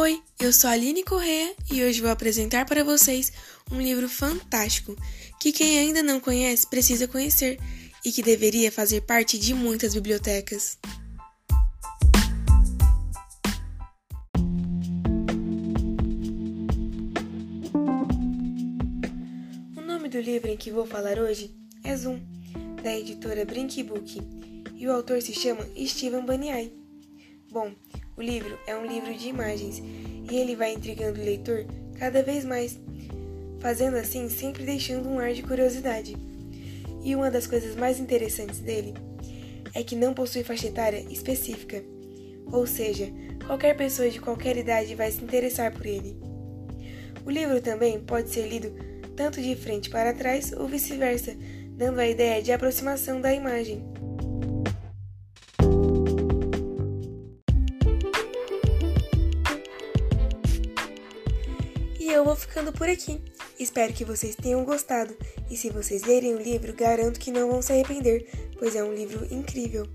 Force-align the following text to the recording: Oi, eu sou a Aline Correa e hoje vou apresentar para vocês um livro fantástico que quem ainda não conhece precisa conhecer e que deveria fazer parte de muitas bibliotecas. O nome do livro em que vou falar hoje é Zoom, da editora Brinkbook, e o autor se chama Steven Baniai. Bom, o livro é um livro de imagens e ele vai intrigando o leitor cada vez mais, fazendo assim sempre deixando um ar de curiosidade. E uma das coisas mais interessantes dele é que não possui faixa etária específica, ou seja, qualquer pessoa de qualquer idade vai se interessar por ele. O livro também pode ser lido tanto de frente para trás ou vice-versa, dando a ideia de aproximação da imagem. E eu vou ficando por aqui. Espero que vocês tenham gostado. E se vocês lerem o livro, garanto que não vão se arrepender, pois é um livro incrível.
Oi, 0.00 0.22
eu 0.38 0.52
sou 0.52 0.70
a 0.70 0.74
Aline 0.74 1.02
Correa 1.02 1.56
e 1.72 1.82
hoje 1.82 2.00
vou 2.00 2.08
apresentar 2.08 2.64
para 2.64 2.84
vocês 2.84 3.32
um 3.68 3.80
livro 3.80 4.08
fantástico 4.08 4.94
que 5.40 5.50
quem 5.50 5.76
ainda 5.76 6.04
não 6.04 6.20
conhece 6.20 6.68
precisa 6.68 7.08
conhecer 7.08 7.58
e 8.04 8.12
que 8.12 8.22
deveria 8.22 8.70
fazer 8.70 9.00
parte 9.00 9.36
de 9.36 9.52
muitas 9.52 9.94
bibliotecas. 9.94 10.78
O 19.76 19.80
nome 19.80 20.08
do 20.08 20.20
livro 20.20 20.48
em 20.48 20.56
que 20.56 20.70
vou 20.70 20.86
falar 20.86 21.18
hoje 21.18 21.50
é 21.82 21.96
Zoom, 21.96 22.20
da 22.84 22.96
editora 22.96 23.44
Brinkbook, 23.44 24.20
e 24.76 24.86
o 24.86 24.92
autor 24.92 25.20
se 25.20 25.34
chama 25.34 25.66
Steven 25.76 26.24
Baniai. 26.24 26.72
Bom, 27.50 27.74
o 28.18 28.22
livro 28.22 28.58
é 28.66 28.76
um 28.76 28.84
livro 28.84 29.14
de 29.14 29.28
imagens 29.28 29.80
e 30.28 30.36
ele 30.36 30.56
vai 30.56 30.74
intrigando 30.74 31.20
o 31.20 31.24
leitor 31.24 31.64
cada 31.96 32.20
vez 32.20 32.44
mais, 32.44 32.76
fazendo 33.60 33.96
assim 33.96 34.28
sempre 34.28 34.64
deixando 34.64 35.08
um 35.08 35.20
ar 35.20 35.32
de 35.32 35.42
curiosidade. 35.42 36.16
E 37.04 37.14
uma 37.14 37.30
das 37.30 37.46
coisas 37.46 37.76
mais 37.76 38.00
interessantes 38.00 38.58
dele 38.58 38.92
é 39.72 39.84
que 39.84 39.94
não 39.94 40.12
possui 40.12 40.42
faixa 40.42 40.66
etária 40.66 41.06
específica, 41.08 41.80
ou 42.50 42.66
seja, 42.66 43.08
qualquer 43.46 43.76
pessoa 43.76 44.10
de 44.10 44.20
qualquer 44.20 44.56
idade 44.56 44.96
vai 44.96 45.12
se 45.12 45.22
interessar 45.22 45.72
por 45.72 45.86
ele. 45.86 46.16
O 47.24 47.30
livro 47.30 47.60
também 47.60 48.00
pode 48.00 48.30
ser 48.30 48.48
lido 48.48 48.74
tanto 49.14 49.40
de 49.40 49.54
frente 49.54 49.90
para 49.90 50.12
trás 50.12 50.52
ou 50.52 50.66
vice-versa, 50.66 51.36
dando 51.70 52.00
a 52.00 52.08
ideia 52.08 52.42
de 52.42 52.50
aproximação 52.50 53.20
da 53.20 53.32
imagem. 53.32 53.80
E 61.98 62.10
eu 62.10 62.24
vou 62.24 62.36
ficando 62.36 62.72
por 62.72 62.88
aqui. 62.88 63.20
Espero 63.58 63.92
que 63.92 64.04
vocês 64.04 64.36
tenham 64.36 64.64
gostado. 64.64 65.16
E 65.50 65.56
se 65.56 65.68
vocês 65.68 66.04
lerem 66.04 66.34
o 66.34 66.40
livro, 66.40 66.72
garanto 66.72 67.18
que 67.18 67.32
não 67.32 67.50
vão 67.50 67.60
se 67.60 67.72
arrepender, 67.72 68.28
pois 68.58 68.76
é 68.76 68.84
um 68.84 68.94
livro 68.94 69.26
incrível. 69.34 69.86